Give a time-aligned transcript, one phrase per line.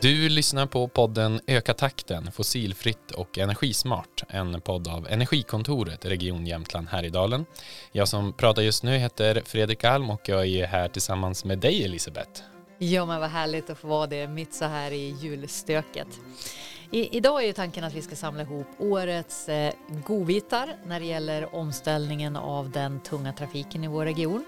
[0.00, 6.88] Du lyssnar på podden Öka takten fossilfritt och energismart, en podd av Energikontoret Region Jämtland
[6.88, 7.46] Härjedalen.
[7.92, 11.84] Jag som pratar just nu heter Fredrik Alm och jag är här tillsammans med dig
[11.84, 12.42] Elisabeth.
[12.78, 16.08] Ja men vad härligt att få vara det mitt så här i julstöket.
[16.90, 19.72] I, idag är ju tanken att vi ska samla ihop årets eh,
[20.06, 24.44] godbitar när det gäller omställningen av den tunga trafiken i vår region.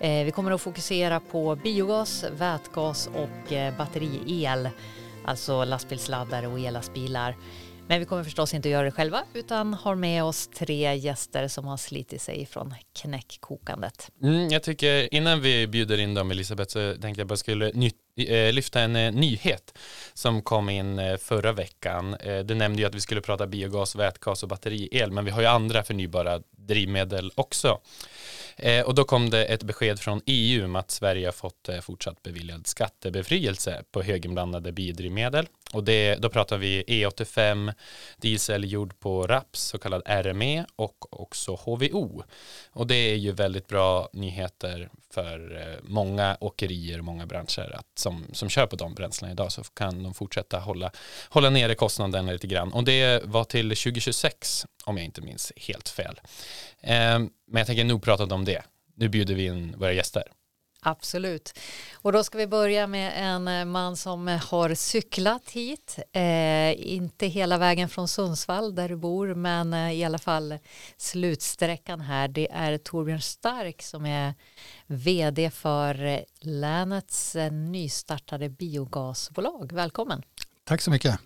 [0.00, 4.68] Eh, vi kommer att fokusera på biogas, vätgas och eh, batteriel,
[5.24, 7.36] alltså lastbilsladdare och ellastbilar.
[7.88, 11.48] Men vi kommer förstås inte att göra det själva utan har med oss tre gäster
[11.48, 14.10] som har slitit sig från knäckkokandet.
[14.22, 17.68] Mm, jag tycker innan vi bjuder in dem Elisabeth så tänkte jag bara skulle
[18.16, 19.78] eh, lyfta en eh, nyhet
[20.14, 22.14] som kom in eh, förra veckan.
[22.14, 25.40] Eh, du nämnde ju att vi skulle prata biogas, vätgas och batteriel men vi har
[25.40, 27.80] ju andra förnybara drivmedel också.
[28.62, 31.80] Eh, och då kom det ett besked från EU om att Sverige har fått eh,
[31.80, 35.46] fortsatt beviljad skattebefrielse på höginblandade biodrivmedel.
[35.72, 37.74] Och det, då pratar vi E85,
[38.16, 42.22] diesel gjord på raps, så kallad RME och också HVO.
[42.70, 47.98] Och det är ju väldigt bra nyheter för eh, många åkerier och många branscher att,
[47.98, 50.90] som, som kör på de bränslena idag så kan de fortsätta hålla,
[51.28, 52.72] hålla nere kostnaden lite grann.
[52.72, 56.20] Och det var till 2026 om jag inte minns helt fel.
[56.82, 58.62] Eh, men jag tänker nog prata om det.
[58.94, 60.22] Nu bjuder vi in våra gäster.
[60.84, 61.58] Absolut.
[61.94, 65.98] Och då ska vi börja med en eh, man som har cyklat hit.
[66.12, 70.58] Eh, inte hela vägen från Sundsvall där du bor men eh, i alla fall
[70.96, 72.28] slutsträckan här.
[72.28, 74.34] Det är Torbjörn Stark som är
[74.86, 79.72] vd för eh, länets nystartade biogasbolag.
[79.72, 80.22] Välkommen.
[80.64, 81.18] Tack så mycket.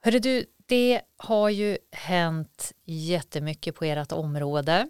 [0.00, 4.88] Hörru du, det har ju hänt jättemycket på ert område.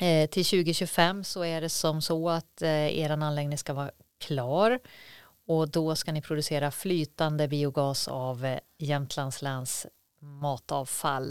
[0.00, 4.80] Eh, till 2025 så är det som så att eh, er anläggning ska vara klar
[5.46, 9.86] och då ska ni producera flytande biogas av eh, Jämtlands läns
[10.20, 11.30] matavfall.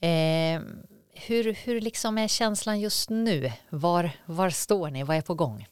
[0.00, 0.60] Eh,
[1.12, 3.52] hur, hur liksom är känslan just nu?
[3.70, 5.02] Var, var står ni?
[5.02, 5.66] Vad är på gång?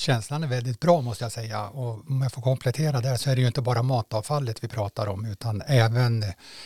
[0.00, 3.34] Känslan är väldigt bra måste jag säga och om jag får komplettera där så är
[3.34, 6.24] det ju inte bara matavfallet vi pratar om utan även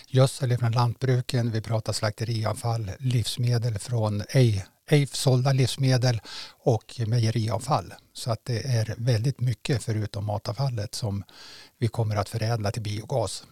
[0.08, 6.20] gödsel från lantbruken, vi pratar slakteriavfall, livsmedel från ej, ej sålda livsmedel
[6.58, 7.94] och mejeriavfall.
[8.12, 11.24] Så att det är väldigt mycket förutom matavfallet som
[11.78, 13.44] vi kommer att förädla till biogas.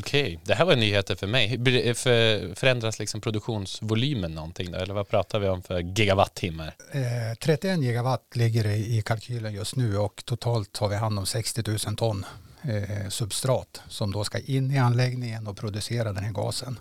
[0.00, 1.58] Okej, det här var nyheter för mig.
[1.94, 4.78] För, förändras liksom produktionsvolymen någonting då?
[4.78, 6.74] Eller vad pratar vi om för gigawattimmar?
[6.92, 11.26] Eh, 31 gigawatt ligger det i kalkylen just nu och totalt har vi hand om
[11.26, 12.26] 60 000 ton
[12.62, 16.78] eh, substrat som då ska in i anläggningen och producera den här gasen.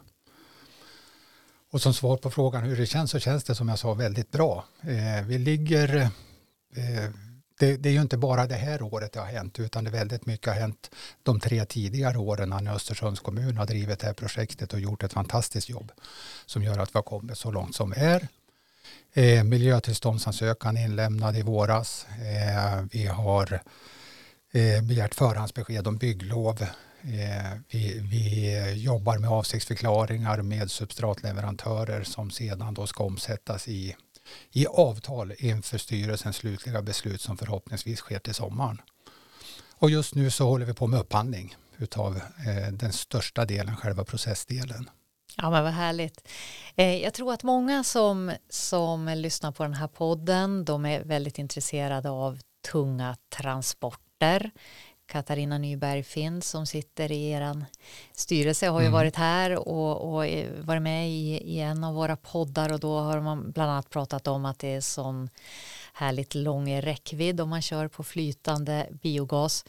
[1.72, 4.32] Och som svar på frågan hur det känns så känns det som jag sa väldigt
[4.32, 4.66] bra.
[4.82, 5.96] Eh, vi ligger
[6.76, 7.10] eh,
[7.60, 10.26] det, det, är ju inte bara det här året det har hänt utan det väldigt
[10.26, 10.92] mycket har hänt
[11.24, 15.14] de tre tidigare åren när Östersunds kommun har drivit det här projektet och gjort ett
[15.14, 15.92] fantastiskt jobb
[16.46, 18.28] som gör att vi har kommit så långt som vi är.
[19.14, 22.06] Eh, miljötillståndsansökan inlämnad i våras.
[22.10, 23.62] Eh, vi har
[24.52, 26.62] eh, begärt förhandsbesked om bygglov.
[27.02, 33.96] Eh, vi, vi, jobbar med avsiktsförklaringar med substratleverantörer som sedan då ska omsättas i
[34.52, 38.82] i avtal inför styrelsens slutliga beslut som förhoppningsvis sker till sommaren.
[39.76, 44.04] Och just nu så håller vi på med upphandling utav eh, den största delen, själva
[44.04, 44.90] processdelen.
[45.38, 46.28] Ja men vad härligt.
[46.76, 51.40] Eh, jag tror att många som, som lyssnar på den här podden, de är väldigt
[51.40, 52.40] intresserade av
[52.72, 54.52] tunga transporter.
[55.10, 57.66] Katarina Nyberg Finn som sitter i er
[58.14, 58.94] styrelse har ju mm.
[58.94, 60.26] varit här och, och,
[60.66, 64.28] varit med i, i, en av våra poddar och då har man bland annat pratat
[64.28, 65.30] om att det är sån
[65.94, 69.66] härligt lång räckvidd om man kör på flytande biogas.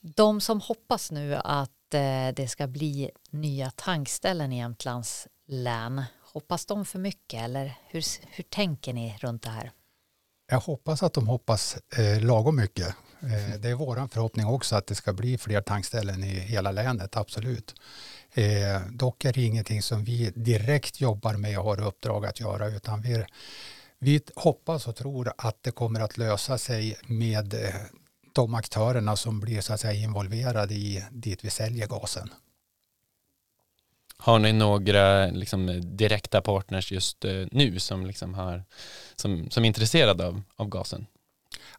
[0.00, 6.02] De som hoppas nu att eh, det ska bli nya tankställen i Jämtlands län,
[6.32, 8.04] hoppas de för mycket eller hur,
[8.36, 9.70] hur tänker ni runt det här?
[10.50, 14.86] Jag hoppas att de hoppas eh, lagom mycket Eh, det är vår förhoppning också att
[14.86, 17.74] det ska bli fler tankställen i hela länet, absolut.
[18.32, 22.68] Eh, dock är det ingenting som vi direkt jobbar med och har uppdrag att göra
[22.68, 23.24] utan vi,
[23.98, 27.74] vi hoppas och tror att det kommer att lösa sig med eh,
[28.34, 32.30] de aktörerna som blir så att säga involverade i dit vi säljer gasen.
[34.20, 38.64] Har ni några liksom, direkta partners just eh, nu som, liksom har,
[39.16, 41.06] som, som är intresserade av, av gasen?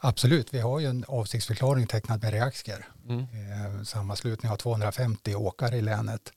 [0.02, 2.88] Absolut, vi har ju en avsiktsförklaring tecknad med Reaxger.
[3.10, 3.22] Mm.
[3.22, 6.34] Eh, sammanslutning av 250 åkare i länet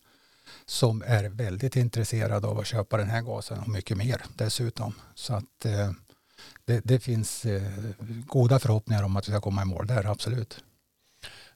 [0.67, 4.94] som är väldigt intresserade av att köpa den här gasen och mycket mer dessutom.
[5.14, 5.91] Så att eh,
[6.64, 7.62] det, det, finns eh,
[8.26, 10.65] goda förhoppningar om att vi ska komma i mål där, absolut.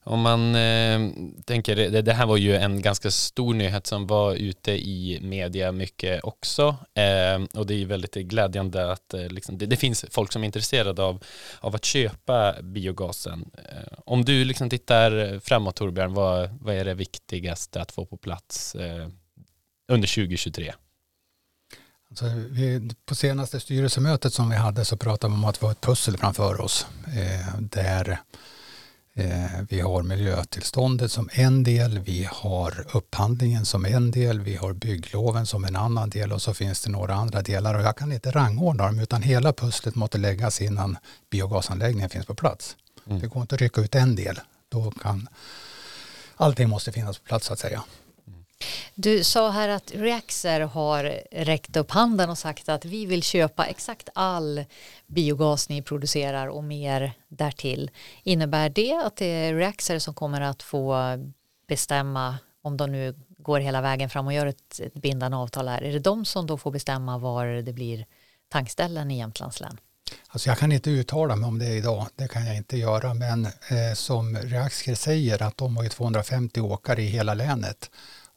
[0.09, 1.01] Om man eh,
[1.45, 5.73] tänker, det, det, här var ju en ganska stor nyhet som var ute i media
[5.73, 6.77] mycket också.
[6.95, 10.47] Eh, och det är väldigt glädjande att eh, liksom, det, det, finns folk som är
[10.47, 11.25] intresserade av,
[11.61, 13.51] av att köpa biogasen.
[13.59, 18.17] Eh, om du liksom tittar framåt Torbjörn, vad, vad är det viktigaste att få på
[18.17, 19.09] plats eh,
[19.89, 20.75] under 2023?
[22.11, 25.73] Alltså, vi, på senaste styrelsemötet som vi hade så pratade vi om att vi har
[25.73, 28.19] ett pussel framför oss eh, där
[29.69, 35.47] vi har miljötillståndet som en del, vi har upphandlingen som en del, vi har byggloven
[35.47, 38.31] som en annan del och så finns det några andra delar och jag kan inte
[38.31, 40.97] rangordna dem utan hela pusslet måste läggas innan
[41.31, 42.77] biogasanläggningen finns på plats.
[43.07, 43.21] Mm.
[43.21, 45.29] Det går inte att rycka ut en del, då kan
[46.37, 47.83] allting måste finnas på plats så att säga.
[48.95, 53.67] Du sa här att Reaxer har räckt upp handen och sagt att vi vill köpa
[53.67, 54.65] exakt all
[55.07, 57.91] biogas ni producerar och mer därtill.
[58.23, 60.97] Innebär det att det är Reaxer som kommer att få
[61.69, 65.83] bestämma om de nu går hela vägen fram och gör ett, ett bindande avtal här?
[65.83, 68.07] Är det de som då får bestämma var det blir
[68.49, 69.79] tankställen i Jämtlands län?
[70.29, 73.45] Alltså jag kan inte uttala mig om det idag, det kan jag inte göra, men
[73.45, 77.91] eh, som Reaxer säger att de har ju 250 åkare i hela länet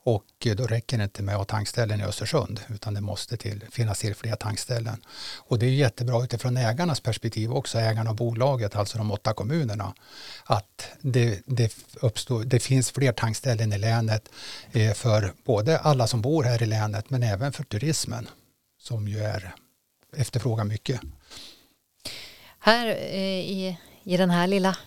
[0.03, 3.63] och då räcker det inte med att ha tankställen i Östersund utan det måste till,
[3.71, 5.01] finnas till fler tankställen.
[5.37, 9.93] Och det är jättebra utifrån ägarnas perspektiv också, ägarna av bolaget, alltså de åtta kommunerna,
[10.43, 14.29] att det, det, uppstår, det finns fler tankställen i länet
[14.71, 18.29] eh, för både alla som bor här i länet men även för turismen
[18.79, 19.55] som ju är
[20.17, 21.01] efterfrågar mycket.
[22.59, 24.77] Här eh, i, i den här lilla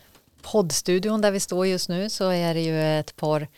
[0.42, 3.48] poddstudion där vi står just nu så är det ju ett par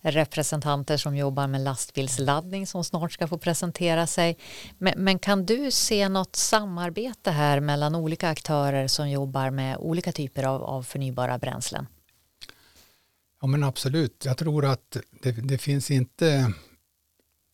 [0.00, 4.38] representanter som jobbar med lastbilsladdning som snart ska få presentera sig.
[4.78, 10.12] Men, men, kan du se något samarbete här mellan olika aktörer som jobbar med olika
[10.12, 11.86] typer av, av förnybara bränslen?
[13.40, 16.52] Ja men absolut, jag tror att det, det finns inte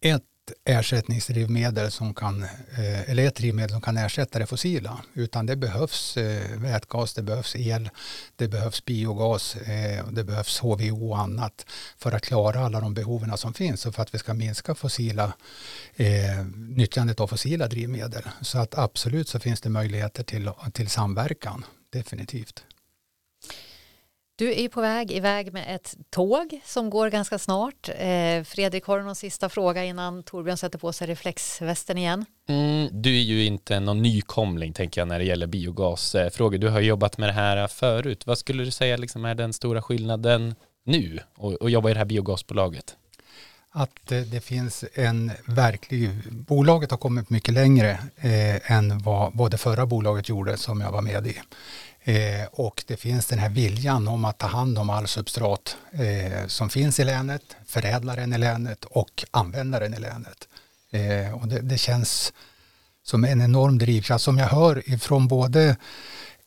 [0.00, 0.22] ett
[0.64, 6.16] ersättningsdrivmedel som kan, eh, eller ett drivmedel som kan ersätta det fossila, utan det behövs
[6.16, 7.90] eh, vätgas, det behövs el,
[8.36, 11.66] det behövs biogas, eh, det behövs HVO och annat
[11.98, 15.32] för att klara alla de behoven som finns och för att vi ska minska fossila,
[16.54, 18.22] nyttjandet av fossila drivmedel.
[18.40, 22.64] Så att absolut så finns det möjligheter till, till samverkan, definitivt.
[24.40, 27.88] Du är på väg iväg med ett tåg som går ganska snart.
[27.88, 32.24] Eh, Fredrik, har du någon sista fråga innan Torbjörn sätter på sig reflexvästen igen?
[32.48, 36.58] Mm, du är ju inte någon nykomling tänker jag när det gäller biogasfrågor.
[36.58, 38.26] Du har jobbat med det här förut.
[38.26, 40.54] Vad skulle du säga liksom är den stora skillnaden
[40.84, 42.96] nu och, och jobba i det här biogasbolaget?
[43.72, 49.58] Att det finns en verklig, bolaget har kommit mycket längre eh, än vad, vad det
[49.58, 51.40] förra bolaget gjorde som jag var med i.
[52.04, 56.46] Eh, och det finns den här viljan om att ta hand om all substrat eh,
[56.46, 60.48] som finns i länet, förädla den i länet och använda den i länet.
[60.90, 62.32] Eh, och det, det, känns
[63.02, 65.76] som en enorm drivkraft som jag hör ifrån både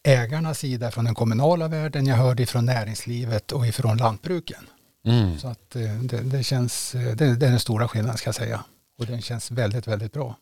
[0.03, 4.65] ägarnas sida, från den kommunala världen, jag hör det från näringslivet och ifrån lantbruken.
[5.05, 5.39] Mm.
[5.39, 8.35] Så att eh, det, det känns, eh, det, det är den stora skillnaden ska jag
[8.35, 8.63] säga.
[8.99, 10.35] Och den känns väldigt, väldigt bra.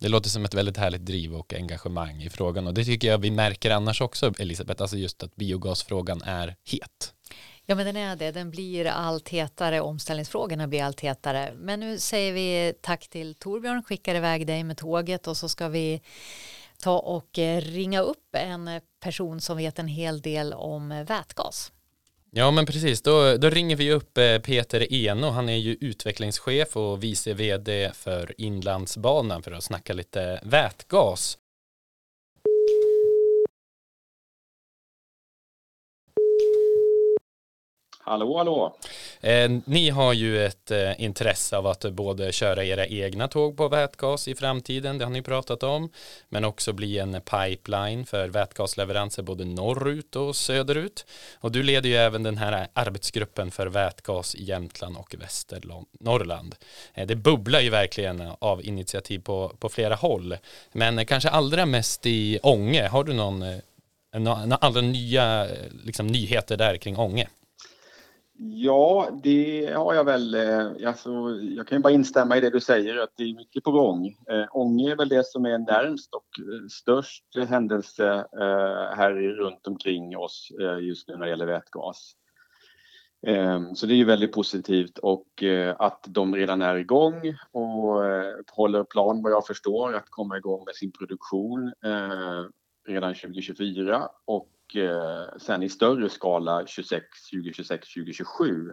[0.00, 3.18] Det låter som ett väldigt härligt driv och engagemang i frågan och det tycker jag
[3.18, 7.14] vi märker annars också Elisabeth, alltså just att biogasfrågan är het.
[7.66, 11.54] Ja men den är det, den blir allt hetare, omställningsfrågorna blir allt hetare.
[11.56, 15.68] Men nu säger vi tack till Torbjörn, skickar iväg dig med tåget och så ska
[15.68, 16.00] vi
[16.78, 21.72] ta och eh, ringa upp en person som vet en hel del om eh, vätgas.
[22.36, 26.76] Ja men precis, då, då ringer vi upp eh, Peter Eno, han är ju utvecklingschef
[26.76, 31.38] och vice vd för Inlandsbanan för att snacka lite vätgas.
[38.06, 38.76] Hallå, hallå.
[39.20, 43.68] Eh, ni har ju ett eh, intresse av att både köra era egna tåg på
[43.68, 45.90] vätgas i framtiden, det har ni pratat om,
[46.28, 51.06] men också bli en pipeline för vätgasleveranser både norrut och söderut.
[51.40, 56.54] Och du leder ju även den här arbetsgruppen för vätgas i Jämtland och Västernorrland.
[56.94, 60.36] Eh, det bubblar ju verkligen av initiativ på, på flera håll,
[60.72, 62.88] men kanske allra mest i Ånge.
[62.88, 63.58] Har du någon, eh,
[64.12, 67.28] några allra nya eh, liksom, nyheter där kring Ånge?
[68.38, 70.34] Ja, det har jag väl.
[70.34, 71.10] Eh, alltså,
[71.40, 74.06] jag kan ju bara instämma i det du säger att det är mycket på gång.
[74.06, 79.66] Eh, Ånge är väl det som är närmst och eh, störst händelse eh, här runt
[79.66, 82.12] omkring oss eh, just nu när det gäller vätgas.
[83.26, 85.44] Eh, så det är ju väldigt positivt och
[85.78, 88.02] att de redan är igång och
[88.52, 91.72] håller plan vad jag förstår att komma igång med sin produktion
[92.86, 98.72] redan 2024 och Eh, sen i större skala 26, 2026, 2027.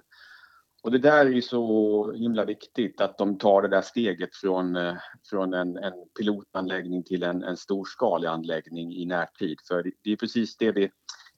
[0.83, 4.75] Och det där är ju så himla viktigt att de tar det där steget från,
[4.75, 4.95] eh,
[5.29, 9.57] från en, en pilotanläggning till en, en storskalig anläggning i närtid.
[9.67, 10.91] För det, det är precis det vi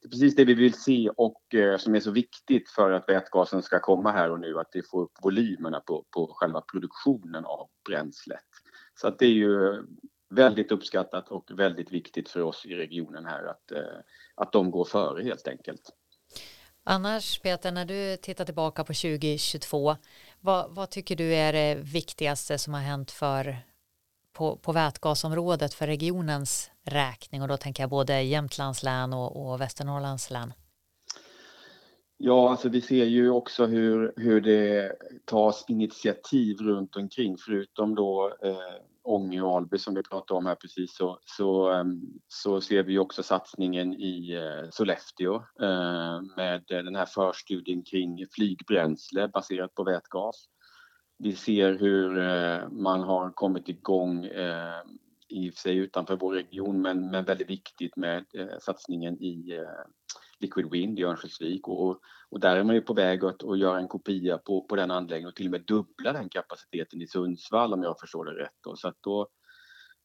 [0.04, 3.10] det är precis det vi vill se och eh, som är så viktigt för att
[3.10, 7.46] vätgasen ska komma här och nu, att vi får upp volymerna på, på själva produktionen
[7.46, 8.40] av bränslet.
[8.96, 9.84] Så att det är ju
[10.36, 14.00] väldigt uppskattat och väldigt viktigt för oss i regionen här att, eh,
[14.36, 15.90] att de går före helt enkelt.
[16.84, 19.96] Annars Peter, när du tittar tillbaka på 2022,
[20.40, 23.58] vad, vad tycker du är det viktigaste som har hänt för
[24.34, 29.62] på, på vätgasområdet för regionens räkning och då tänker jag både Jämtlands län och, och
[29.62, 30.54] Västernorrlands län?
[32.18, 38.34] Ja, alltså vi ser ju också hur, hur det tas initiativ runt omkring förutom då
[38.44, 42.84] eh, Ånge och Alby som vi pratade om här precis så, så, ehm, så ser
[42.84, 49.84] vi också satsningen i eh, Sollefteå eh, med den här förstudien kring flygbränsle baserat på
[49.84, 50.50] vätgas.
[51.18, 54.82] Vi ser hur eh, man har kommit igång eh,
[55.28, 59.52] i och för sig utanför vår region men, men väldigt viktigt med eh, satsningen i
[59.58, 59.86] eh,
[60.44, 63.80] Liquid Wind i Örnsköldsvik och, och där är man ju på väg att, att göra
[63.80, 67.74] en kopia på, på den anläggningen och till och med dubbla den kapaciteten i Sundsvall
[67.74, 68.58] om jag förstår det rätt.
[68.64, 68.76] Då.
[68.76, 69.28] Så att då,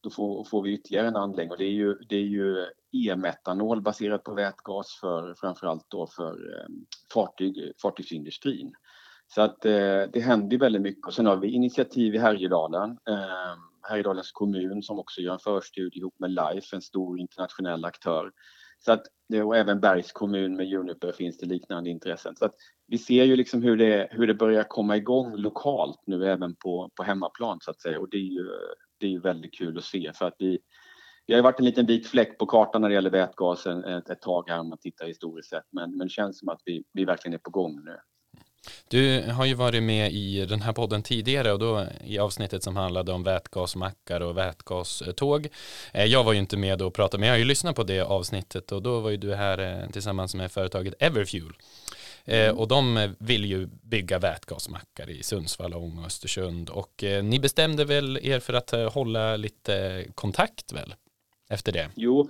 [0.01, 3.83] då får, får vi ytterligare en anläggning och det är ju, det är ju e-metanol
[3.83, 6.67] baserat på vätgas för framförallt då för eh,
[7.15, 8.73] fartyg, fartygsindustrin.
[9.35, 12.91] Så att eh, det händer väldigt mycket och sen har vi initiativ i Härjedalen.
[12.91, 18.33] Eh, Härjedalens kommun som också gör en förstudie ihop med Life, en stor internationell aktör
[18.79, 19.03] så att,
[19.35, 22.37] och även Bergs kommun med Juniper finns det liknande intressen.
[22.37, 22.55] Så att
[22.87, 26.91] vi ser ju liksom hur det, hur det börjar komma igång lokalt nu även på,
[26.95, 28.49] på hemmaplan så att säga och det är ju,
[29.01, 30.59] det är ju väldigt kul att se för att vi,
[31.27, 34.21] vi har varit en liten vit fläck på kartan när det gäller vätgasen ett, ett
[34.21, 37.05] tag här om man tittar historiskt sett men, men det känns som att vi, vi
[37.05, 37.97] verkligen är på gång nu.
[38.89, 42.77] Du har ju varit med i den här podden tidigare och då i avsnittet som
[42.77, 45.49] handlade om vätgasmackar och vätgaståg.
[45.93, 48.01] Eh, jag var ju inte med och pratade, men jag har ju lyssnat på det
[48.01, 51.53] avsnittet och då var ju du här eh, tillsammans med företaget Everfuel.
[52.25, 52.59] Mm.
[52.59, 58.19] Och de vill ju bygga vätgasmackar i Sundsvall, Ånge och Östersund och ni bestämde väl
[58.23, 60.95] er för att hålla lite kontakt väl
[61.51, 61.91] efter det?
[61.95, 62.29] Jo,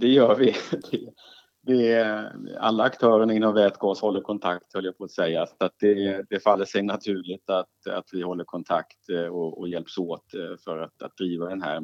[0.00, 0.54] det gör vi.
[1.68, 5.46] vi är, alla aktörerna inom vätgas håller kontakt höll jag på att säga.
[5.46, 9.68] Så att det, det faller sig naturligt att, att vi håller kontakt eh, och, och
[9.68, 11.80] hjälps åt eh, för att, att driva den här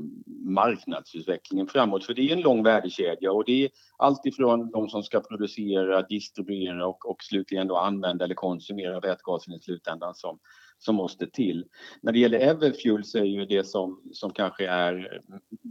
[0.55, 2.05] marknadsutvecklingen framåt.
[2.05, 6.87] För det är en lång värdekedja och det är alltifrån de som ska producera, distribuera
[6.87, 10.39] och, och slutligen då använda eller konsumera vätgasen i slutändan som,
[10.79, 11.65] som måste till.
[12.03, 15.21] När det gäller Everfuel så är ju det som, som kanske är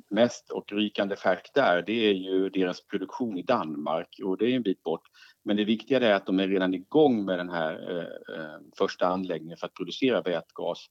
[0.09, 4.55] mest och rykande färsk där, det är ju deras produktion i Danmark och det är
[4.55, 5.01] en bit bort.
[5.45, 9.07] Men det viktiga är att de är redan igång med den här eh, eh första
[9.07, 10.87] anläggningen för att producera vätgas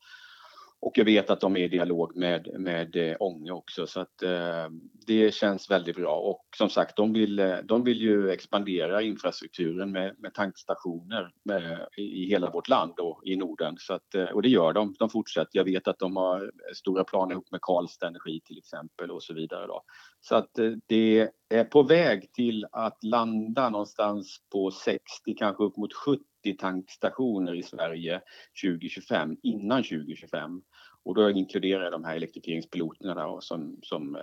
[0.82, 4.22] och jag vet att de är i dialog med, med eh, Ånge också så att
[4.22, 4.68] eh,
[5.06, 6.16] det känns väldigt bra.
[6.16, 11.28] Och som sagt, de vill, eh, de vill ju expandera infrastrukturen med, med tankstationer eh,
[11.44, 13.74] med, i hela vårt land och i Norden.
[13.78, 14.94] Så att, och det gör de.
[14.98, 15.50] De fortsätter.
[15.52, 19.34] Jag vet att de har stora planer ihop med Karlstad Energi till exempel och så
[19.34, 19.66] vidare.
[19.66, 19.82] Då.
[20.20, 20.50] Så att
[20.86, 25.00] det är på väg till att landa någonstans på 60,
[25.38, 26.22] kanske upp mot 70
[26.58, 28.20] tankstationer i Sverige
[28.64, 30.62] 2025, innan 2025.
[31.04, 34.22] Och då inkluderar jag de här elektrifieringspiloterna där som, som, eh,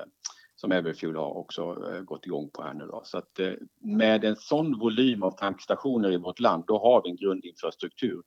[0.55, 2.85] som Everfuel har också eh, gått igång på här nu.
[2.85, 3.01] Då.
[3.05, 7.09] Så att eh, med en sån volym av tankstationer i vårt land, då har vi
[7.09, 8.23] en grundinfrastruktur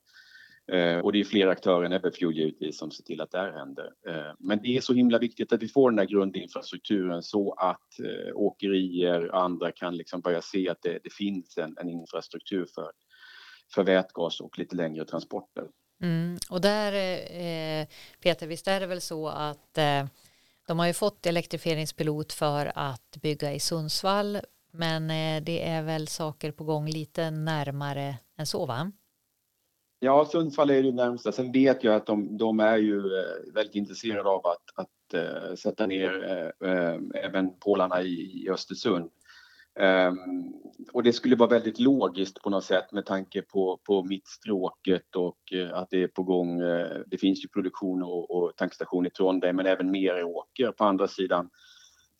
[1.03, 3.89] och det är fler aktörer än Everfuel givetvis som ser till att det här händer.
[4.39, 7.87] Men det är så himla viktigt att vi får den här grundinfrastrukturen så att
[8.33, 12.91] åkerier och andra kan liksom börja se att det, det finns en, en, infrastruktur för,
[13.75, 15.67] för vätgas och lite längre transporter.
[16.01, 16.93] Mm, och där,
[17.31, 17.87] eh,
[18.19, 20.05] Peter, visst är det väl så att eh,
[20.67, 24.39] de har ju fått elektrifieringspilot för att bygga i Sundsvall,
[24.71, 28.91] men eh, det är väl saker på gång lite närmare än så, va?
[29.99, 31.31] Ja, Sundsvall är det närmsta.
[31.31, 35.55] Sen vet jag att de, de är ju eh, väldigt intresserade av att, att uh,
[35.55, 36.13] sätta ner
[36.63, 39.09] uh, även pålarna i, i Östersund.
[39.79, 40.53] Um,
[40.93, 45.37] och det skulle vara väldigt logiskt på något sätt med tanke på, på mittstråket och
[45.55, 46.61] uh, att det är på gång.
[46.61, 51.07] Eh, det finns ju produktion och, och tankstation i Trondheim men även Meråker på andra
[51.07, 51.49] sidan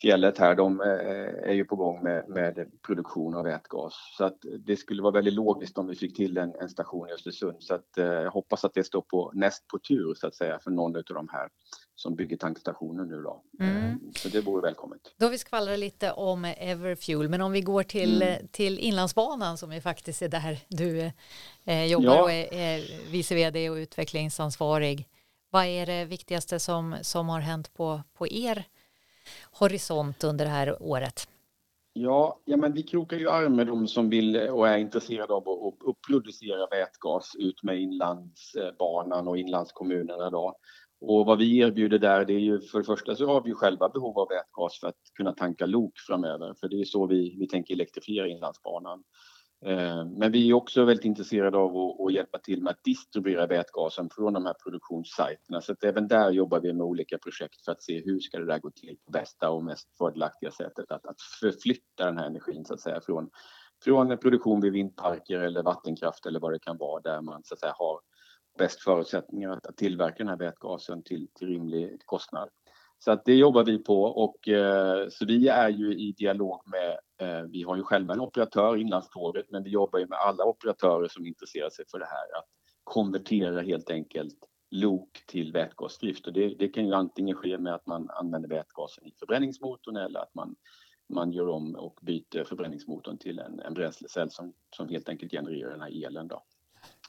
[0.01, 3.93] fjället här, de eh, är ju på gång med, med produktion av vätgas.
[4.17, 7.11] Så att det skulle vara väldigt logiskt om vi fick till en, en station i
[7.11, 7.57] Östersund.
[7.59, 10.71] Så att jag hoppas att det står på näst på tur så att säga för
[10.71, 11.49] någon av de här
[11.95, 13.43] som bygger tankstationer nu då.
[13.59, 14.13] Mm.
[14.15, 15.01] Så det vore välkommet.
[15.17, 18.47] Då har vi skvallrat lite om Everfuel, men om vi går till, mm.
[18.47, 21.11] till Inlandsbanan som ju faktiskt är där du
[21.63, 22.23] eh, jobbar ja.
[22.23, 25.07] och är, är vice vd och utvecklingsansvarig.
[25.49, 28.65] Vad är det viktigaste som, som har hänt på, på er
[29.51, 31.27] horisont under det här året?
[31.93, 35.49] Ja, ja men vi krokar ju arm med de som vill och är intresserade av
[35.49, 40.29] att, att producera vätgas ut med Inlandsbanan och inlandskommunerna.
[40.29, 40.55] Då.
[41.05, 43.55] Och vad vi erbjuder där det är ju för det första så har vi ju
[43.55, 47.35] själva behov av vätgas för att kunna tanka lok framöver för det är så vi,
[47.39, 49.03] vi tänker elektrifiera Inlandsbanan.
[49.65, 53.47] Eh, men vi är också väldigt intresserade av att, att, hjälpa till med att distribuera
[53.47, 55.61] vätgasen från de här produktionssajterna.
[55.61, 58.45] Så att även där jobbar vi med olika projekt för att se hur ska det
[58.45, 62.65] där gå till på bästa och mest fördelaktiga sättet att, att förflytta den här energin
[62.65, 63.29] så att säga från,
[63.83, 67.59] från produktion vid vindparker eller vattenkraft eller vad det kan vara där man så att
[67.59, 67.99] säga har
[68.57, 72.49] bäst förutsättningar att, att tillverka den här vätgasen till, till rimlig kostnad.
[72.99, 76.99] Så att det jobbar vi på och eh, så vi är ju i dialog med,
[77.21, 81.07] eh, vi har ju själva en operatör, Inlandståget, men vi jobbar ju med alla operatörer
[81.07, 82.45] som intresserar sig för det här att
[82.83, 84.37] konvertera helt enkelt
[84.71, 89.05] lok till vätgasdrift och det, det kan ju antingen ske med att man använder vätgasen
[89.05, 90.55] i förbränningsmotorn eller att man,
[91.09, 95.71] man gör om och byter förbränningsmotorn till en, en bränslecell som, som helt enkelt genererar
[95.71, 96.43] den här elen då.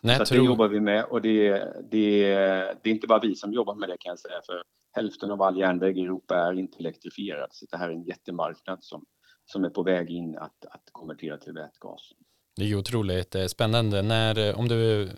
[0.05, 0.39] Nej, så tror...
[0.39, 1.51] det jobbar vi med och det,
[1.91, 2.35] det,
[2.83, 5.43] det är inte bara vi som jobbar med det kan jag säga för hälften av
[5.43, 7.49] all järnväg i Europa är inte elektrifierad.
[7.51, 9.05] Så det här är en jättemarknad som,
[9.45, 12.13] som är på väg in att, att konvertera till vätgas.
[12.57, 14.03] Det är otroligt eh, spännande.
[14.03, 15.09] När, eh, om du eh,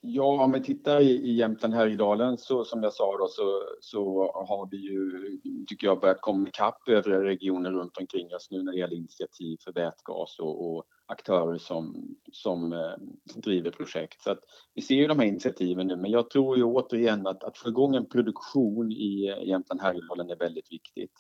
[0.06, 4.32] Ja, om vi tittar i, i Jämtland Härjedalen så som jag sa då så, så
[4.48, 8.72] har vi ju, tycker jag, börjat komma ikapp övriga regioner runt omkring oss nu när
[8.72, 12.94] det gäller initiativ för vätgas och, och aktörer som, som eh,
[13.36, 14.22] driver projekt.
[14.22, 14.39] Så att
[14.74, 17.70] vi ser ju de här initiativen nu, men jag tror ju återigen att, att få
[17.70, 21.13] igång en produktion i eh, Jämtland Härjedalen är väldigt viktigt.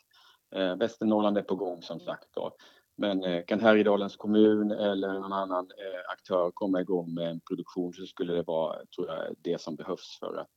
[0.55, 2.27] Eh, Västernorrland är på gång som sagt.
[2.35, 2.55] Då.
[2.95, 7.93] Men eh, kan Härjedalens kommun eller någon annan eh, aktör komma igång med en produktion
[7.93, 10.49] så skulle det vara tror jag, det som behövs för att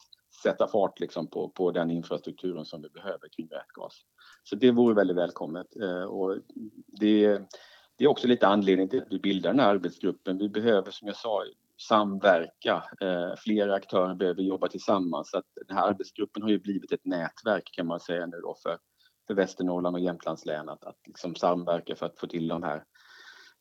[0.43, 3.95] sätta fart liksom på, på den infrastrukturen som vi behöver kring vätgas.
[4.45, 5.67] Så det vore väldigt välkommet.
[5.83, 6.37] Eh, och
[6.87, 7.41] det,
[7.99, 10.39] det är också lite anledning till att vi bildar den här arbetsgruppen.
[10.39, 11.43] Vi behöver som jag sa
[11.89, 12.85] samverka.
[13.39, 15.31] Flera aktörer behöver jobba tillsammans.
[15.31, 18.57] Så att den här arbetsgruppen har ju blivit ett nätverk kan man säga nu då
[18.63, 18.79] för
[19.27, 22.85] för Västernorrland och Jämtlands län att, att liksom samverka för att få till de här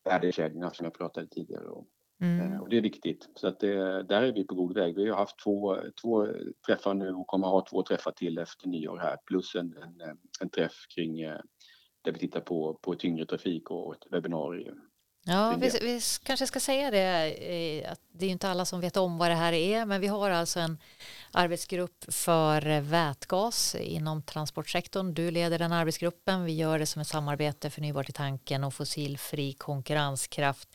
[0.04, 1.88] värdekedjorna som jag pratade tidigare om.
[2.22, 2.54] Mm.
[2.54, 3.30] Eh, och det är viktigt.
[3.36, 4.96] Så att det, där är vi på god väg.
[4.96, 6.28] Vi har haft två, två
[6.66, 10.50] träffar nu och kommer ha två träffar till efter nyår här plus en, en, en
[10.50, 11.40] träff kring eh,
[12.02, 14.82] där vi tittar på, på tyngre trafik och ett webbinarium
[15.28, 17.34] Ja, vi, vi, kanske ska säga det,
[17.84, 20.08] eh, att det är inte alla som vet om vad det här är, men vi
[20.08, 20.78] har alltså en
[21.32, 25.14] arbetsgrupp för vätgas inom transportsektorn.
[25.14, 26.44] Du leder den arbetsgruppen.
[26.44, 30.70] Vi gör det som ett samarbete förnybart i tanken och fossilfri konkurrenskraft.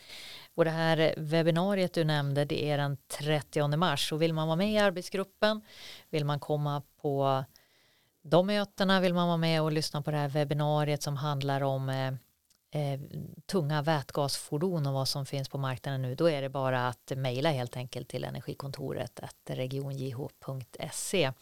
[0.55, 4.13] Och det här webbinariet du nämnde, det är den 30 mars.
[4.13, 5.63] Och vill man vara med i arbetsgruppen,
[6.11, 7.45] vill man komma på
[8.23, 11.89] de mötena, vill man vara med och lyssna på det här webbinariet som handlar om
[12.71, 13.01] eh,
[13.47, 17.51] tunga vätgasfordon och vad som finns på marknaden nu, då är det bara att mejla
[17.51, 21.33] helt enkelt till energikontoret regionjh.se.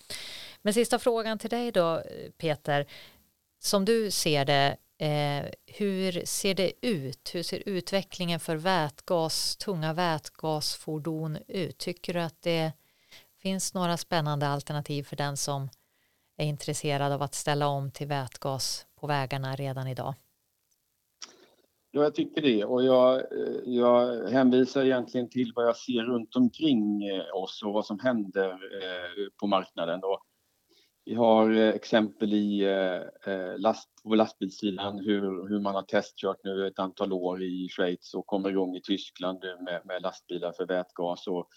[0.63, 2.03] Men sista frågan till dig då,
[2.39, 2.87] Peter.
[3.61, 7.35] Som du ser det, Eh, hur ser det ut?
[7.35, 11.79] Hur ser utvecklingen för vätgas, tunga vätgasfordon ut?
[11.79, 12.73] Tycker du att det
[13.43, 15.69] finns några spännande alternativ för den som
[16.37, 20.15] är intresserad av att ställa om till vätgas på vägarna redan idag?
[21.99, 26.37] Ja, jag tycker det och jag, eh, jag hänvisar egentligen till vad jag ser runt
[26.37, 30.01] omkring eh, oss och vad som händer eh, på marknaden.
[30.05, 30.23] Och
[31.05, 32.67] vi har exempel i
[33.57, 38.27] last, på lastbilssidan hur, hur man har testkört nu ett antal år i Schweiz och
[38.27, 41.27] kommer igång i Tyskland med, med lastbilar för vätgas.
[41.27, 41.49] Och,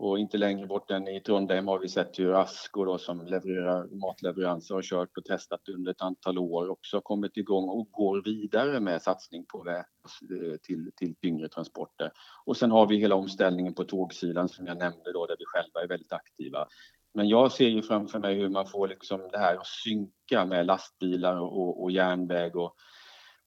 [0.00, 3.86] och inte längre bort än i Trondheim har vi sett hur Asko då, som levererar
[3.86, 8.80] matleveranser har kört och testat under ett antal år också kommit igång och går vidare
[8.80, 12.12] med satsning på vätgas eh, till, till tyngre transporter.
[12.44, 15.82] Och sen har vi hela omställningen på tågsidan som jag nämnde då där vi själva
[15.82, 16.66] är väldigt aktiva.
[17.14, 20.66] Men jag ser ju framför mig hur man får liksom det här att synka med
[20.66, 22.56] lastbilar och, och järnväg.
[22.56, 22.74] Och,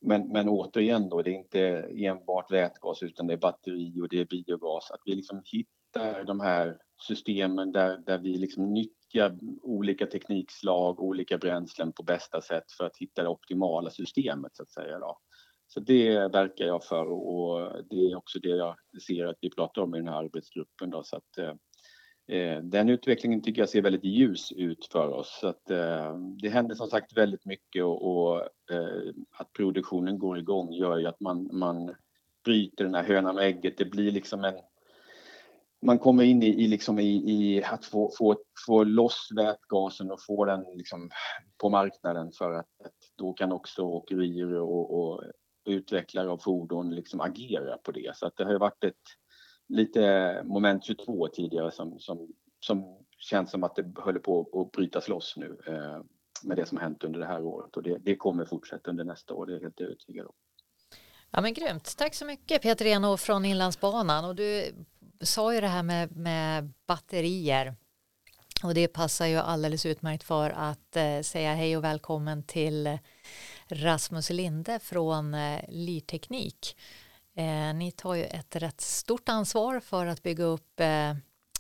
[0.02, 4.20] men, men återigen då, det är inte enbart vätgas utan det är batteri och det
[4.20, 4.92] är biogas.
[4.92, 5.83] Att vi liksom hittar
[6.26, 6.78] de här
[7.08, 12.98] systemen där, där vi liksom nyttjar olika teknikslag, olika bränslen på bästa sätt för att
[12.98, 15.00] hitta det optimala systemet så att säga.
[15.00, 15.18] Då.
[15.68, 18.76] Så det verkar jag för och det är också det jag
[19.08, 20.90] ser att vi pratar om i den här arbetsgruppen.
[20.90, 25.40] Då, så att, eh, eh, den utvecklingen tycker jag ser väldigt ljus ut för oss.
[25.42, 30.38] Så att, eh, det händer som sagt väldigt mycket och, och eh, att produktionen går
[30.40, 31.96] igång gör ju att man, man
[32.46, 33.78] bryter den här hönan med ägget.
[33.78, 34.54] Det blir liksom en...
[35.86, 38.36] Man kommer in i, i, liksom i, i att få, få,
[38.68, 41.10] få loss vätgasen och få den liksom
[41.62, 45.24] på marknaden för att, att då kan också åkerier och, och
[45.66, 48.12] utvecklare av fordon liksom agera på det.
[48.16, 49.04] Så att det har varit ett
[49.68, 52.28] lite moment 22 tidigare som, som,
[52.60, 56.02] som känns som att det håller på att brytas loss nu eh,
[56.44, 59.34] med det som hänt under det här året och det, det kommer fortsätta under nästa
[59.34, 60.34] år, det är jag helt övertygad om.
[61.32, 64.74] Ja men grymt, tack så mycket Peter Eno från Inlandsbanan och du
[65.24, 67.76] sa ju det här med, med batterier
[68.64, 72.98] och det passar ju alldeles utmärkt för att eh, säga hej och välkommen till eh,
[73.68, 76.78] Rasmus Linde från eh, Lirteknik.
[77.36, 81.16] Eh, ni tar ju ett rätt stort ansvar för att bygga upp eh,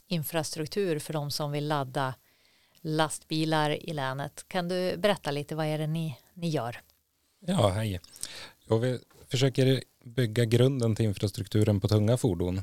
[0.07, 2.13] infrastruktur för de som vill ladda
[2.81, 4.45] lastbilar i länet.
[4.47, 6.81] Kan du berätta lite vad är det ni, ni gör?
[7.39, 7.99] Ja, hej.
[8.67, 12.61] Jag vi försöker bygga grunden till infrastrukturen på tunga fordon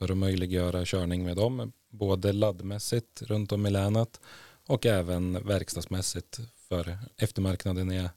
[0.00, 4.20] för att möjliggöra körning med dem, både laddmässigt runt om i länet
[4.66, 8.10] och även verkstadsmässigt för eftermarknaden är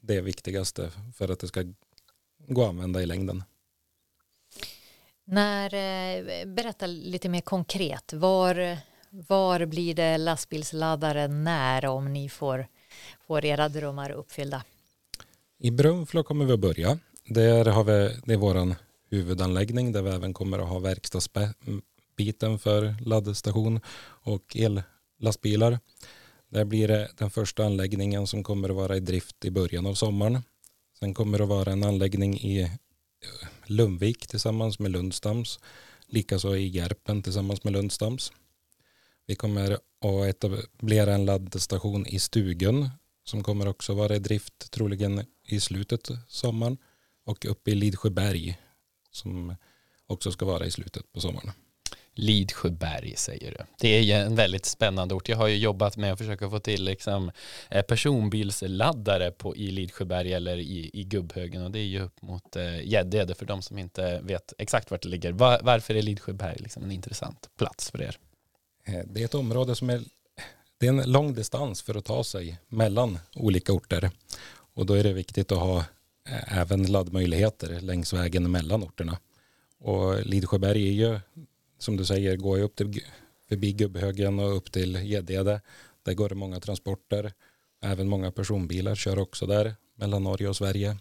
[0.00, 1.64] det viktigaste för att det ska
[2.48, 3.44] gå att använda i längden.
[5.24, 8.78] När, eh, berätta lite mer konkret, var,
[9.10, 12.66] var blir det lastbilsladdare när om ni får,
[13.26, 14.64] får era drömmar uppfyllda?
[15.58, 16.98] I Brunflo kommer vi att börja.
[17.24, 18.74] Där har vi, det är vår
[19.10, 25.78] huvudanläggning där vi även kommer att ha verkstadsbiten för laddstation och ellastbilar.
[26.48, 29.94] Där blir det den första anläggningen som kommer att vara i drift i början av
[29.94, 30.42] sommaren.
[30.98, 32.68] Sen kommer det att vara en anläggning i eh,
[33.66, 35.60] Lundvik tillsammans med Lundstams.
[36.06, 38.32] Likaså i Järpen tillsammans med Lundstams.
[39.26, 42.88] Vi kommer att etablera en laddstation i Stugun
[43.24, 46.78] som kommer också vara i drift troligen i slutet av sommaren
[47.24, 48.58] och uppe i Lidsjöberg
[49.10, 49.56] som
[50.06, 51.52] också ska vara i slutet på sommaren.
[52.14, 53.64] Lidsjöberg säger du.
[53.78, 55.28] Det är en väldigt spännande ort.
[55.28, 57.30] Jag har ju jobbat med att försöka få till liksom
[57.70, 62.56] eh, personbilsladdare på, i Lidsjöberg eller i, i Gubbhögen och det är ju upp mot
[62.56, 65.32] eh, Gäddede för de som inte vet exakt vart det ligger.
[65.32, 68.18] Var, varför är Lidsjöberg liksom en intressant plats för er?
[68.84, 70.02] Eh, det är ett område som är,
[70.78, 74.10] det är en lång distans för att ta sig mellan olika orter
[74.74, 75.84] och då är det viktigt att ha
[76.46, 79.18] även laddmöjligheter längs vägen mellan orterna.
[79.78, 81.20] Och Lidsjöberg är ju
[81.82, 83.02] som du säger, går ju upp till,
[83.48, 85.60] förbi Gubbhögen och upp till Gäddede.
[86.02, 87.32] Där går det många transporter.
[87.82, 90.96] Även många personbilar kör också där mellan Norge och Sverige.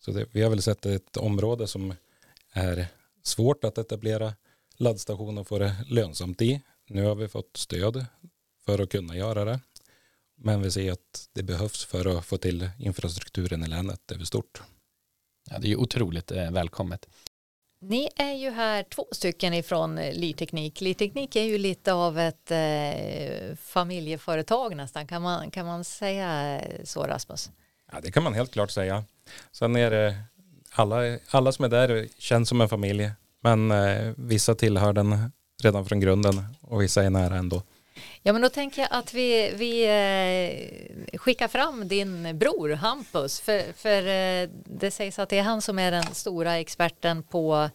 [0.00, 1.94] Så det, vi har väl sett ett område som
[2.52, 2.86] är
[3.22, 4.34] svårt att etablera
[4.76, 6.60] laddstation och få det lönsamt i.
[6.86, 8.06] Nu har vi fått stöd
[8.64, 9.60] för att kunna göra det.
[10.36, 14.62] Men vi ser att det behövs för att få till infrastrukturen i länet över stort.
[15.50, 17.08] Ja, det är ju otroligt eh, välkommet.
[17.80, 20.80] Ni är ju här två stycken ifrån eh, Lirteknik.
[20.80, 25.06] Lirteknik är ju lite av ett eh, familjeföretag nästan.
[25.06, 27.50] Kan man, kan man säga så Rasmus?
[27.92, 29.04] Ja, det kan man helt klart säga.
[29.52, 30.16] Sen är det
[30.70, 33.10] alla, alla som är där känns som en familj.
[33.40, 37.62] Men eh, vissa tillhör den redan från grunden och vissa är nära ändå.
[38.26, 43.72] Ja, men då tänker jag att vi, vi eh, skickar fram din bror Hampus, för,
[43.72, 47.70] för eh, det sägs att det är han som är den stora experten på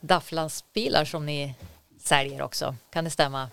[0.00, 1.54] DAF-lastbilar som ni
[2.00, 2.76] säljer också.
[2.90, 3.50] Kan det stämma?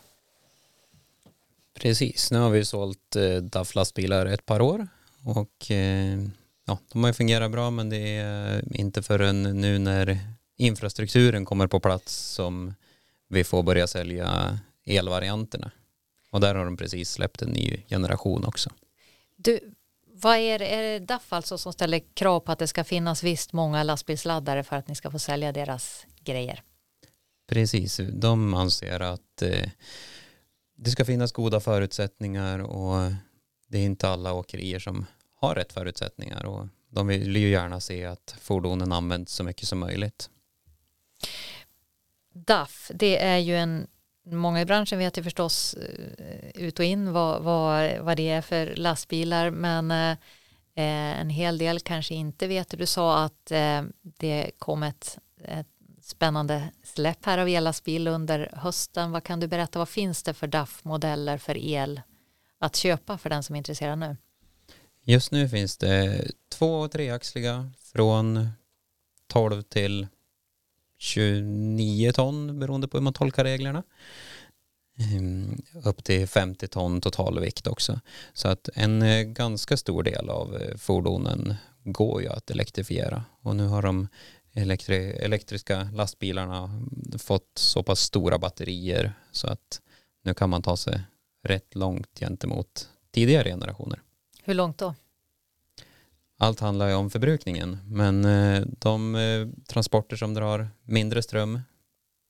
[1.80, 4.88] Precis, nu har vi sålt eh, DAF-lastbilar ett par år
[5.26, 6.20] och eh,
[6.66, 10.20] ja, de har ju fungerat bra men det är inte förrän nu när
[10.58, 12.74] infrastrukturen kommer på plats som
[13.28, 15.72] vi får börja sälja elvarianterna.
[16.32, 18.70] Och där har de precis släppt en ny generation också.
[19.36, 19.74] Du,
[20.14, 23.24] vad är det, är det DAF alltså som ställer krav på att det ska finnas
[23.24, 26.64] visst många lastbilsladdare för att ni ska få sälja deras grejer?
[27.48, 29.70] Precis, de anser att eh,
[30.76, 33.12] det ska finnas goda förutsättningar och
[33.68, 38.06] det är inte alla åkerier som har rätt förutsättningar och de vill ju gärna se
[38.06, 40.30] att fordonen används så mycket som möjligt.
[42.34, 43.88] DAF, det är ju en
[44.24, 48.42] Många i branschen vet ju förstås eh, ut och in vad, vad, vad det är
[48.42, 50.12] för lastbilar men eh,
[50.76, 52.78] eh, en hel del kanske inte vet.
[52.78, 55.68] Du sa att eh, det kom ett, ett
[56.02, 59.12] spännande släpp här av ellastbil under hösten.
[59.12, 59.80] Vad kan du berätta?
[59.80, 62.02] Vad finns det för DAF-modeller för el
[62.60, 64.18] att köpa för den som är intresserad nu?
[65.04, 68.50] Just nu finns det två och treaxliga från
[69.28, 70.08] 12 till
[71.02, 73.84] 29 ton beroende på hur man tolkar reglerna.
[75.00, 78.00] Ehm, upp till 50 ton totalvikt också.
[78.34, 83.56] Så att en eh, ganska stor del av eh, fordonen går ju att elektrifiera och
[83.56, 84.08] nu har de
[84.54, 86.82] elektri elektriska lastbilarna
[87.18, 89.82] fått så pass stora batterier så att
[90.24, 91.02] nu kan man ta sig
[91.44, 94.02] rätt långt gentemot tidigare generationer.
[94.44, 94.96] Hur långt då?
[96.42, 101.60] Allt handlar ju om förbrukningen men eh, de eh, transporter som drar mindre ström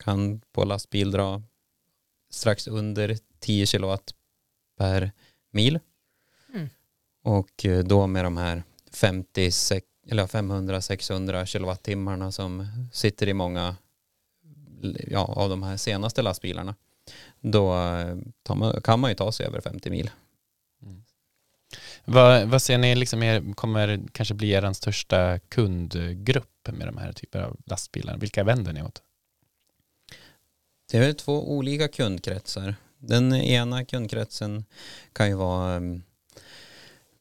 [0.04, 1.41] kan på lastbil dra
[2.30, 4.13] strax under 10 kilowatt
[4.78, 5.12] per
[5.52, 5.80] mil.
[6.54, 6.69] Mm.
[7.24, 9.52] Och eh, då med de här 50
[10.08, 13.76] eller 500-600 kilowattimmarna som sitter i många
[15.08, 16.76] ja, av de här senaste lastbilarna
[17.39, 17.74] då
[18.50, 20.10] man, kan man ju ta sig över 50 mil.
[22.13, 27.12] Vad, vad ser ni liksom er, kommer kanske bli er största kundgrupp med de här
[27.12, 28.17] typerna av lastbilar?
[28.17, 29.02] Vilka vänder ni åt?
[30.91, 32.76] Det är två olika kundkretsar.
[32.97, 34.65] Den ena kundkretsen
[35.13, 36.04] kan ju vara um,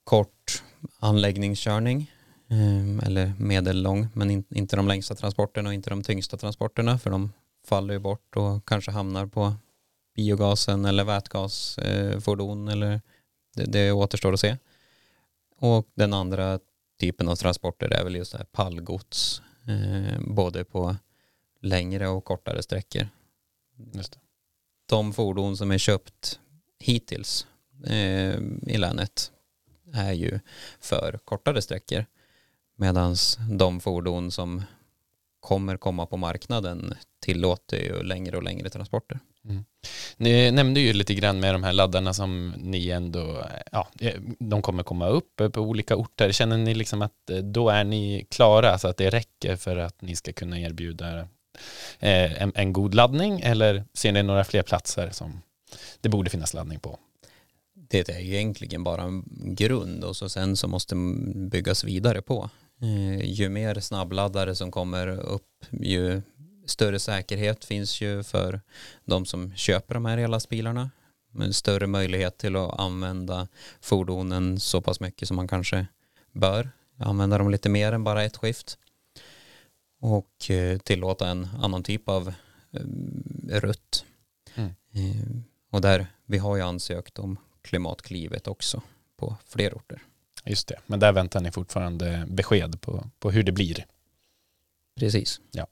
[0.05, 0.63] kort
[0.99, 2.13] anläggningskörning
[2.49, 7.11] um, eller medellång men in, inte de längsta transporterna och inte de tyngsta transporterna för
[7.11, 7.33] de
[7.67, 9.55] faller ju bort och kanske hamnar på
[10.17, 13.01] biogasen eller vätgasfordon eh, eller
[13.55, 14.57] det, det återstår att se.
[15.61, 16.59] Och den andra
[17.01, 20.97] typen av transporter är väl just det här pallgods, eh, både på
[21.61, 23.09] längre och kortare sträckor.
[23.93, 24.19] Just det.
[24.87, 26.41] De fordon som är köpt
[26.79, 27.47] hittills
[27.87, 29.33] eh, i länet
[29.93, 30.41] är ju
[30.81, 32.07] för kortare sträckor
[32.77, 33.17] medan
[33.51, 34.63] de fordon som
[35.41, 39.21] kommer komma på marknaden tillåter ju längre och längre transporter.
[40.17, 44.63] Ni nämnde ju lite grann med de här laddarna som ni ändå, ja, eh, de
[44.63, 46.33] kommer komma upp på olika orter.
[46.33, 50.03] Känner ni liksom att eh, då är ni klara så att det räcker för att
[50.03, 51.19] ni ska kunna erbjuda
[51.99, 55.43] eh, en, en god laddning eller ser ni några fler platser som
[56.01, 56.99] det borde finnas laddning på?
[57.75, 60.95] Det är ju egentligen bara en grund och så sen så måste
[61.35, 62.51] byggas vidare på.
[63.23, 66.23] Ju mer snabbladdare som kommer upp ju
[66.67, 68.61] större säkerhet finns ju för
[69.05, 70.91] de som köper de här ellastbilarna.
[71.39, 73.49] En större möjlighet till att använda
[73.81, 75.87] fordonen så pass mycket som man kanske
[76.33, 76.71] bör.
[76.97, 78.79] Använda dem lite mer än bara ett skift.
[80.01, 82.29] Och eh, tillåta en annan typ av
[82.73, 84.05] eh, rutt.
[84.55, 85.45] Mm.
[85.71, 88.83] Och där, vi har ju ansökt om klimatklivet också
[89.17, 90.03] på fler orter.
[90.45, 93.87] Just det, men där väntar ni fortfarande besked på, på hur det blir.
[94.97, 95.41] Precis.
[95.51, 95.67] Ja.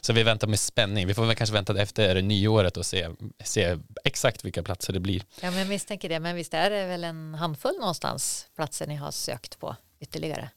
[0.00, 1.06] Så vi väntar med spänning.
[1.06, 3.08] Vi får väl kanske vänta efter nyåret och se,
[3.44, 5.22] se exakt vilka platser det blir.
[5.40, 6.20] Ja, men jag misstänker det.
[6.20, 10.50] Men visst är det väl en handfull någonstans platser ni har sökt på ytterligare?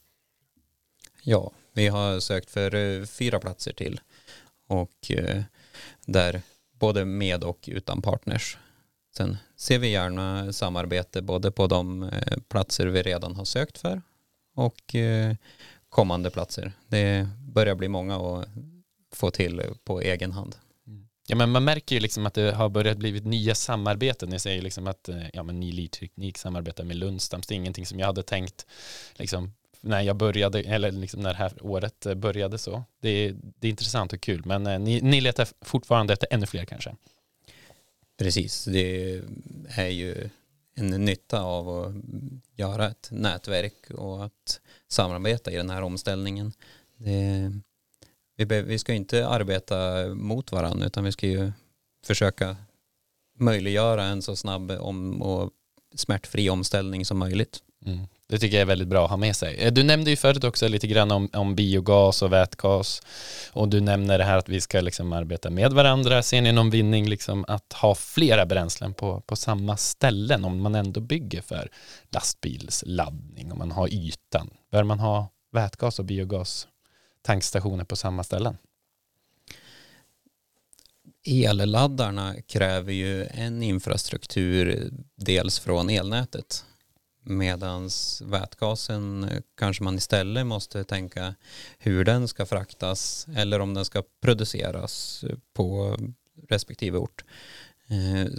[1.22, 4.00] Ja, vi har sökt för eh, fyra platser till
[4.66, 5.42] och eh,
[6.06, 6.42] där
[6.72, 8.58] både med och utan partners.
[9.16, 14.02] Sen ser vi gärna samarbete både på de eh, platser vi redan har sökt för
[14.54, 14.94] och
[15.88, 16.72] kommande platser.
[16.88, 18.44] Det börjar bli många och
[19.12, 20.56] få till på egen hand.
[20.86, 21.08] Mm.
[21.26, 24.28] Ja, men man märker ju liksom att det har börjat blivit nya samarbeten.
[24.28, 27.46] Ni säger liksom att eh, ja, men Ny Teknik samarbetar med Lundstams.
[27.46, 28.66] Det är ingenting som jag hade tänkt
[29.14, 32.84] liksom, när jag började, eller liksom när det här året eh, började så.
[33.00, 36.46] Det är, det är intressant och kul, men eh, ni, ni letar fortfarande efter ännu
[36.46, 36.96] fler kanske?
[38.18, 39.20] Precis, det
[39.68, 40.30] är ju
[40.74, 41.94] en nytta av att
[42.56, 46.52] göra ett nätverk och att samarbeta i den här omställningen.
[46.96, 47.52] Det,
[48.44, 51.52] vi, vi ska inte arbeta mot varandra utan vi ska ju
[52.06, 52.56] försöka
[53.38, 55.50] möjliggöra en så snabb om, och
[55.94, 57.58] smärtfri omställning som möjligt.
[57.86, 58.06] Mm.
[58.28, 59.56] Det tycker jag är väldigt bra att ha med sig.
[59.56, 63.02] Eh, du nämnde ju förut också lite grann om, om biogas och vätgas
[63.52, 66.22] och du nämner det här att vi ska liksom arbeta med varandra.
[66.22, 70.74] Ser ni någon vinning liksom att ha flera bränslen på, på samma ställen om man
[70.74, 71.68] ändå bygger för
[72.10, 74.50] lastbilsladdning, och man har ytan?
[74.72, 76.66] Bör man ha vätgas och biogas
[77.22, 78.58] tankstationer på samma ställen?
[81.26, 86.64] Elladdarna kräver ju en infrastruktur dels från elnätet
[87.22, 87.90] medan
[88.22, 91.34] vätgasen kanske man istället måste tänka
[91.78, 95.96] hur den ska fraktas eller om den ska produceras på
[96.48, 97.24] respektive ort.
[97.88, 98.32] Eh,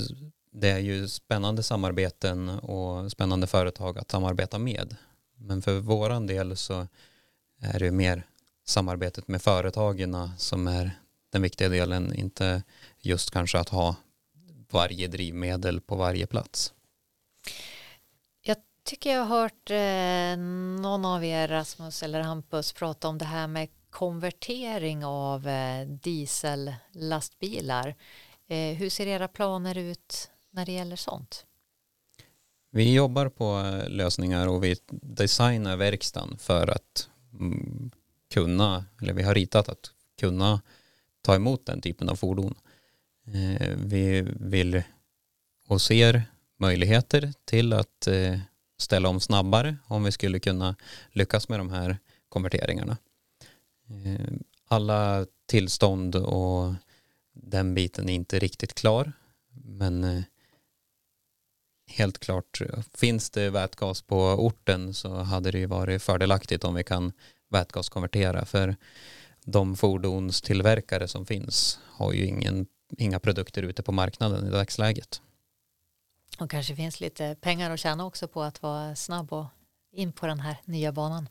[0.52, 4.96] det är ju spännande samarbeten och spännande företag att samarbeta med.
[5.36, 6.88] Men för våran del så
[7.62, 8.26] är det mer
[8.66, 10.92] samarbetet med företagen som är
[11.32, 12.64] den viktiga delen, inte
[13.00, 13.96] just kanske att ha
[14.72, 16.74] varje drivmedel på varje plats.
[18.42, 20.38] Jag tycker jag har hört eh,
[20.82, 27.96] någon av er, Rasmus eller Hampus, prata om det här med konvertering av eh, diesellastbilar.
[28.48, 31.46] Eh, hur ser era planer ut när det gäller sånt?
[32.72, 37.92] Vi jobbar på lösningar och vi designar verkstaden för att mm,
[38.32, 40.62] kunna, eller vi har ritat att kunna
[41.22, 42.56] ta emot den typen av fordon.
[43.28, 44.84] Eh, vi vill
[45.68, 46.24] och ser
[46.58, 48.40] möjligheter till att eh,
[48.78, 50.76] ställa om snabbare om vi skulle kunna
[51.12, 51.98] lyckas med de här
[52.30, 52.98] konverteringarna.
[53.90, 54.32] Eh,
[54.68, 56.74] alla tillstånd och
[57.34, 59.12] den biten är inte riktigt klar
[59.54, 60.24] men
[61.88, 62.62] helt klart
[62.94, 67.14] finns det vätgas på orten så hade det ju varit fördelaktigt om vi kan
[67.52, 68.76] vätgaskonvertera för
[69.46, 72.66] de fordonstillverkare som finns har ju ingen,
[72.98, 75.22] inga produkter ute på marknaden i dagsläget.
[76.40, 79.46] Och kanske finns lite pengar att tjäna också på att vara snabb och
[79.92, 81.30] in på den här nya banan.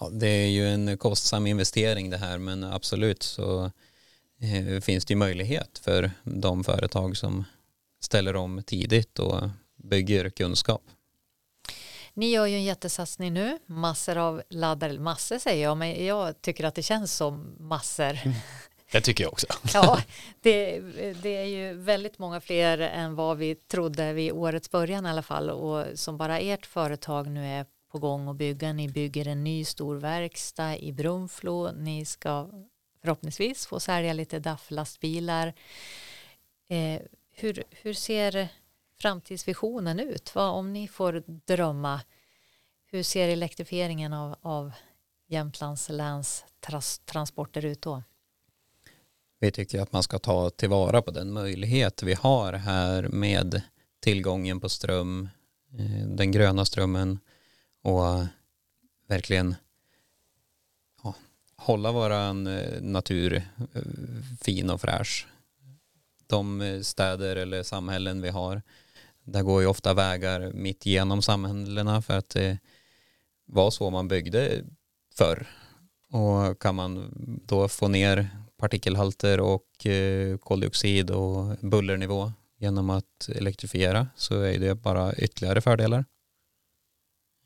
[0.00, 3.70] Ja, det är ju en kostsam investering det här men absolut så
[4.40, 7.44] eh, finns det ju möjlighet för de företag som
[8.00, 10.82] ställer om tidigt och bygger kunskap.
[12.14, 16.64] Ni gör ju en jättesatsning nu, massor av laddare, massor säger jag, men jag tycker
[16.64, 18.18] att det känns som massor.
[18.24, 18.36] Mm.
[18.92, 19.46] Det tycker jag också.
[19.74, 19.98] ja,
[20.40, 20.80] det,
[21.22, 25.22] det, är ju väldigt många fler än vad vi trodde vid årets början i alla
[25.22, 28.72] fall och som bara ert företag nu är på gång att bygga.
[28.72, 31.72] Ni bygger en ny stor verkstad i Brunflo.
[31.72, 32.50] Ni ska
[33.00, 35.54] förhoppningsvis få sälja lite DAF-lastbilar.
[36.68, 37.00] Eh,
[37.32, 38.48] hur, hur ser
[39.04, 40.34] framtidsvisionen ut?
[40.34, 42.00] Vad, om ni får drömma,
[42.86, 44.72] hur ser elektrifieringen av, av
[45.26, 48.02] Jämtlands läns trans, transporter ut då?
[49.38, 53.62] Vi tycker att man ska ta tillvara på den möjlighet vi har här med
[54.00, 55.28] tillgången på ström,
[55.78, 57.18] eh, den gröna strömmen
[57.82, 58.24] och
[59.08, 59.54] verkligen
[61.02, 61.14] ja,
[61.56, 63.34] hålla våran eh, natur
[63.74, 63.82] eh,
[64.40, 65.26] fin och fräsch.
[66.26, 68.62] De städer eller samhällen vi har
[69.24, 72.58] där går ju ofta vägar mitt genom samhällena för att det
[73.46, 74.64] var så man byggde
[75.14, 75.46] förr.
[76.10, 77.10] Och kan man
[77.46, 84.74] då få ner partikelhalter och eh, koldioxid och bullernivå genom att elektrifiera så är det
[84.74, 86.04] bara ytterligare fördelar.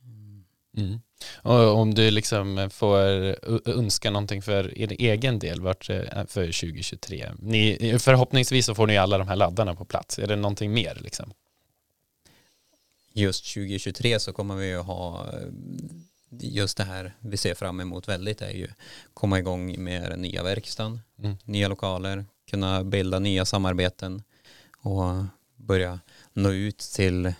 [0.05, 0.45] Mm.
[0.77, 1.01] mm.
[1.43, 2.99] Och om du liksom får
[3.69, 7.33] önska någonting för er egen del vart, eh, för 2023.
[7.39, 10.19] Ni, förhoppningsvis så får ni alla de här laddarna på plats.
[10.19, 10.99] Är det någonting mer?
[11.01, 11.33] Liksom?
[13.19, 15.27] Just 2023 så kommer vi att ha
[16.31, 18.69] just det här vi ser fram emot väldigt är ju
[19.15, 21.37] komma igång med den nya verkstaden, mm.
[21.45, 24.23] nya lokaler, kunna bilda nya samarbeten
[24.79, 25.25] och
[25.57, 26.01] börja
[26.33, 27.33] nå ut till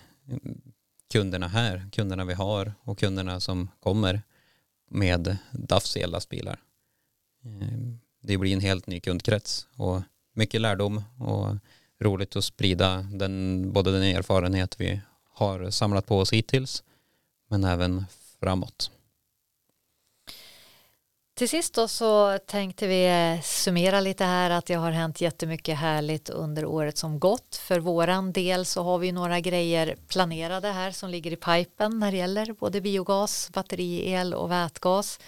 [1.11, 4.21] kunderna här, kunderna vi har och kunderna som kommer
[4.89, 6.59] med DAFs ellastbilar.
[7.45, 10.01] Ehm, det blir en helt ny kundkrets och
[10.33, 11.55] mycket lärdom och
[11.99, 15.01] roligt att sprida den, både den erfarenhet vi
[15.39, 16.83] har samlat på oss hittills
[17.49, 18.05] men även
[18.39, 18.91] framåt.
[21.39, 26.29] Till sist då så tänkte vi summera lite här att det har hänt jättemycket härligt
[26.29, 27.55] under året som gått.
[27.55, 32.11] För våran del så har vi några grejer planerade här som ligger i pipen när
[32.11, 35.19] det gäller både biogas, batteriel och vätgas.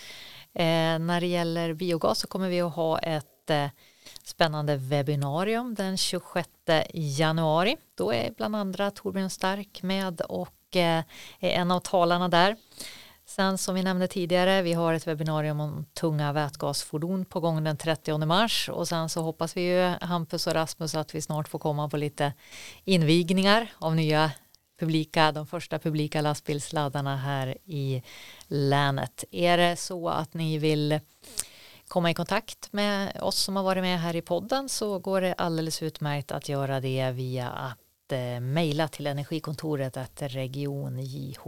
[0.54, 3.68] Eh, när det gäller biogas så kommer vi att ha ett eh,
[4.24, 6.50] spännande webbinarium den 26
[6.94, 7.78] januari.
[7.96, 11.04] Då är bland andra Torbjörn Stark med och eh,
[11.40, 12.56] är en av talarna där.
[13.26, 17.78] Sen som vi nämnde tidigare, vi har ett webbinarium om tunga vätgasfordon på gång den
[17.78, 21.60] 30 mars och sen så hoppas vi ju Hampus och Rasmus att vi snart får
[21.60, 22.34] komma på lite
[22.84, 24.32] invigningar av nya
[24.80, 28.04] publika, de första publika lastbilsladdarna här i
[28.48, 29.24] länet.
[29.32, 31.00] Är det så att ni vill
[31.92, 35.34] komma i kontakt med oss som har varit med här i podden så går det
[35.34, 41.46] alldeles utmärkt att göra det via att eh, mejla till energikontoret att regionjh.se.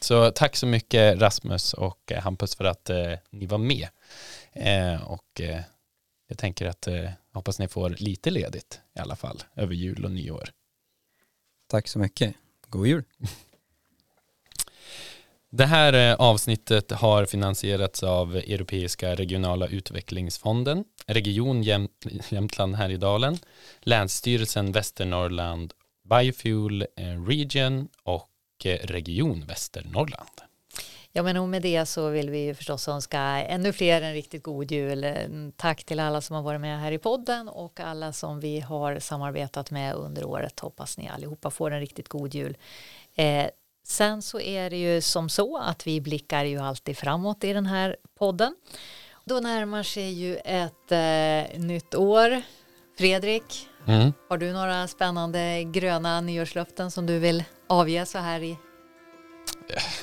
[0.00, 3.88] Så tack så mycket Rasmus och eh, Hampus för att eh, ni var med.
[4.52, 5.60] Eh, och eh,
[6.28, 10.10] jag tänker att eh, hoppas ni får lite ledigt i alla fall över jul och
[10.10, 10.48] nyår.
[11.66, 12.34] Tack så mycket.
[12.68, 13.04] God jul.
[15.54, 21.88] Det här eh, avsnittet har finansierats av Europeiska regionala utvecklingsfonden, Region Jäm
[22.28, 23.38] Jämtland Härjedalen,
[23.80, 25.72] Länsstyrelsen Västernorrland,
[26.10, 28.28] Biofuel eh, Region och
[28.64, 30.40] eh, Region Västernorrland.
[31.12, 34.42] Ja men och med det så vill vi ju förstås önska ännu fler en riktigt
[34.42, 35.04] god jul.
[35.04, 38.60] Mm, tack till alla som har varit med här i podden och alla som vi
[38.60, 40.60] har samarbetat med under året.
[40.60, 42.56] Hoppas ni allihopa får en riktigt god jul.
[43.14, 43.46] Eh,
[43.84, 47.66] sen så är det ju som så att vi blickar ju alltid framåt i den
[47.66, 48.56] här podden.
[49.24, 52.42] Då närmar sig ju ett eh, nytt år.
[52.98, 54.12] Fredrik, Mm.
[54.28, 58.56] har du några spännande gröna nyårslöften som du vill avge så här i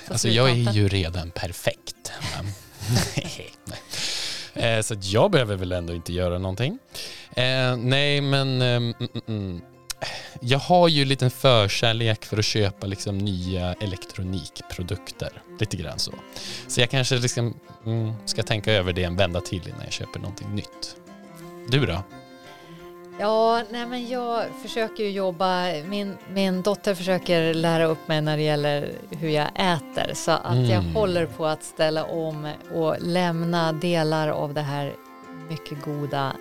[0.08, 2.12] Alltså jag är ju redan perfekt.
[4.54, 6.80] Eh, Så jag behöver väl ändå inte göra någonting.
[7.36, 9.62] Eh, nej, men ehm, mm, mm, mm.
[10.40, 15.42] Jag har ju en liten förkärlek för att köpa liksom nya elektronikprodukter.
[15.60, 16.14] Lite grann så.
[16.68, 17.54] Så jag kanske liksom,
[17.86, 20.96] mm, ska tänka över det en vända till innan jag köper någonting nytt.
[21.70, 22.04] Du då?
[23.20, 28.38] Ja, nej men jag försöker ju jobba, min, min dotter försöker lära upp mig när
[28.38, 30.96] det gäller hur jag äter så att jag Mm.
[30.96, 34.94] håller på att ställa om och lämna delar av det här
[35.50, 36.36] mycket goda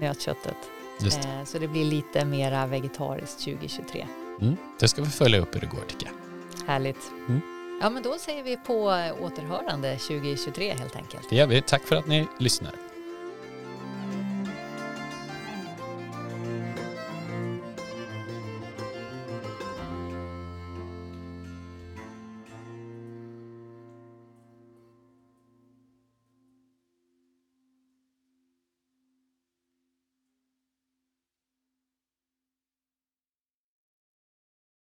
[0.00, 0.56] nötköttet.
[1.00, 1.28] Just det.
[1.28, 4.06] Eh, så det blir lite mera vegetariskt 2023.
[4.40, 4.56] Mm.
[4.80, 6.66] Det ska vi följa upp hur det går tycker jag.
[6.66, 7.10] Härligt.
[7.28, 7.40] Mm.
[7.82, 8.84] Ja, men då säger vi på
[9.20, 11.30] återhörande 2023 helt enkelt.
[11.30, 11.62] Det gör vi.
[11.62, 12.72] Tack för att ni lyssnar.